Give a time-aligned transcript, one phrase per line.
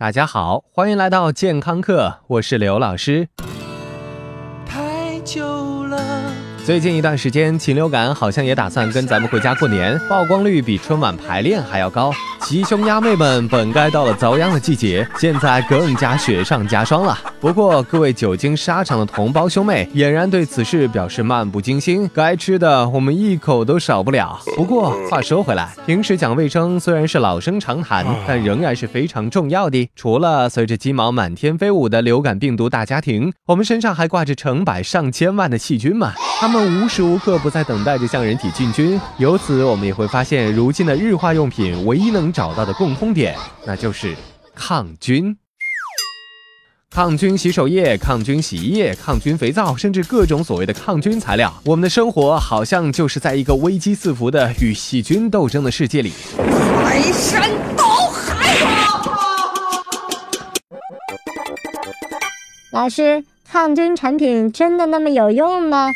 [0.00, 3.28] 大家好，欢迎来到健康课，我是刘老师。
[4.64, 5.98] 太久了。
[6.64, 12.10] 最近一段时间，禽流感好像也打算跟咱们回家过年，曝光率比春晚排练还要高。
[12.40, 17.18] 鸡兄鸭妹们本该到了遭殃的季节，现在更加雪上加霜了。
[17.40, 22.08] 不过，各位久经沙场的同胞兄妹俨然对此事表示漫不经心。
[22.12, 24.38] 该吃的我们一口都少不了。
[24.54, 29.88] 不过话说回来，平时讲卫生虽然是老生常谈，但仍然是非常重要的。
[29.96, 39.00] 除了随着鸡毛满天飞舞的流感病毒大家庭，我们身上还挂着成百上千万的细菌嘛，它们无时无刻不在等待着向人体进军。
[39.16, 43.34] 由此，我们也会发现，如今的日化用品唯一能找到的共通点，
[43.64, 44.14] 那就是
[44.54, 45.34] 抗菌。
[46.92, 59.02] 抗菌洗手液、抗菌洗衣液、抗菌肥皂，甚至各种所谓的抗菌材料，我们的生活好像就是在一个危机四伏的与细菌斗争的世界里，排山倒海啊！
[62.72, 65.92] 老师，抗菌产品真的那么有用吗？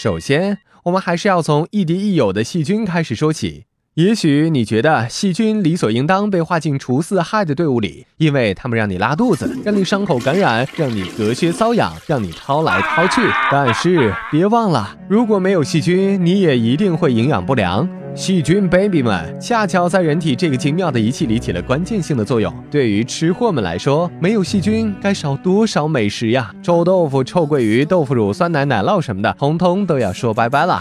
[0.00, 3.67] 首先，我们还是要从亦敌亦友的细菌开始说起。
[3.98, 13.28] 也许你觉得细菌理所应当被划进除四害的队伍里，因为他们让你拉肚子， 让你伤口感染，让你隔靴搔痒，让你掏来掏去。
[13.50, 17.88] 但是别忘了，如果没有细菌，你也一定会营养不良。
[18.14, 22.54] 细菌 baby 们恰巧在人体这个精妙的仪器里起了关键性的作用。
[22.70, 26.54] 对于吃货们来说，没有细菌该少多少美食呀！
[26.62, 30.80] 臭豆腐、臭鳜鱼、豆腐乳、酸奶、奶酪什么的，通通都要说拜拜了。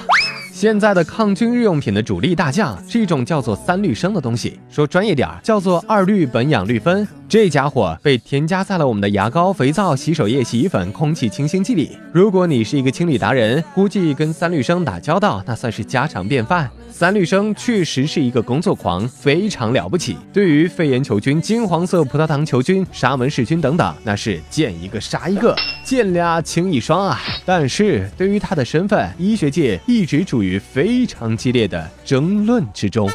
[0.59, 7.08] 现在的抗菌日用品的主力大将是一种叫做三氯生的东西，说专业点儿叫做二氯苯氧氯酚。
[7.30, 11.95] 这家伙被添加在了我们的牙膏、肥皂、洗手液、洗衣粉、空气清新剂里。
[12.11, 16.67] 如果你是一个清理达人，估计跟三氯生打交道那算是家常便饭。
[16.89, 20.17] 三氯生确实是一个工作狂，非常了不起。
[20.33, 27.19] 对于肺炎球菌、金黄色葡萄糖球菌、沙门氏菌等等，那是见一个杀一个，见俩清一双啊。
[27.45, 33.08] 但是对于他的身份，医学界一直处于非常激烈的争论之中。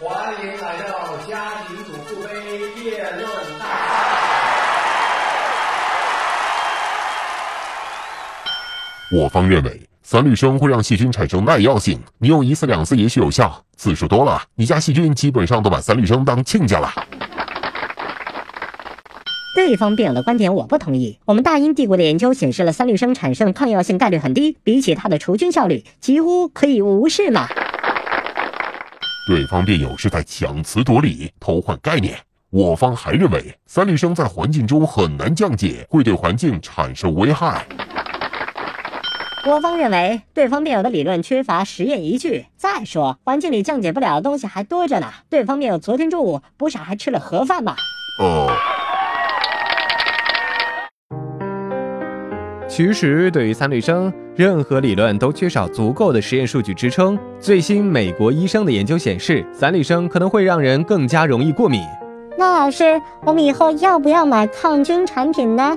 [0.00, 2.32] 欢迎来到家庭主妇杯
[2.74, 3.28] 辩论
[3.60, 3.70] 大赛。
[9.12, 9.91] 我方认为。
[10.04, 16.92] 三氯生会让细菌产生耐药性，你用一次两次也许有效，次数多了，你家细菌基本上都把三氯生当亲家了。
[19.54, 21.18] 对方辩友的观点我不同意。
[21.24, 27.46] 我们大英帝国的研究显示了三氯生产生抗药性概率很低，比起它的除菌效率，几乎可以无视嘛。
[29.28, 32.18] 对方辩友是在强词夺理，偷换概念。
[32.50, 37.64] 我方还认为三氯生在环境中很难降解，会对环境产生危害。
[39.44, 42.46] 我方认为，对方辩友的理论缺乏实验依据。
[42.56, 45.08] 再说，环境里降解不了的东西还多着呢。
[45.28, 47.74] 对方辩友昨天中午不是还吃了盒饭吗？
[48.20, 48.48] 哦。
[52.68, 57.18] 其实，对于三氯生，任何理论都缺少足够的实验数据支撑。
[57.40, 61.82] 最新美国医生的研究显示，三氯生可能会让人更加容易过敏。
[62.38, 65.74] 那老师，我们以后要不要买抗菌产品呢？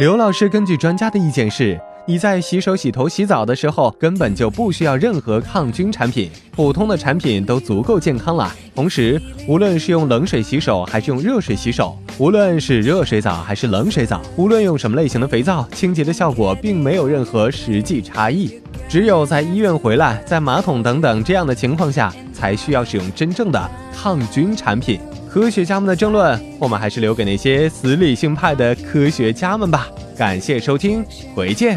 [0.00, 1.80] 刘老师根据专家的意见是。
[2.06, 8.54] 你在洗手、洗头、洗澡的时候，根本就不需要任何抗菌产品，普通的产品都足够健康了。
[8.74, 18.60] 同时，无论是用冷水洗手还是用热水洗手，无论是热水澡还是冷水澡，无论用什么类型的肥皂，清洁的效果并没有任何实际差异。
[18.86, 25.00] 只有在医院回来、在马桶等等这样的情况下，才需要使用真正的抗菌产品。
[25.34, 29.88] 科学家们的争论，我们还是留给那些死理性派的科学家们吧。
[30.16, 31.76] 感谢收听，回见。